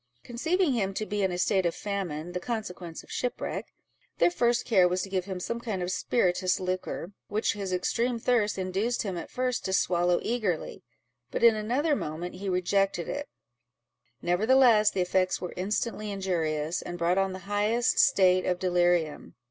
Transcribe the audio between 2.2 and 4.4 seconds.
the consequence of shipwreck, their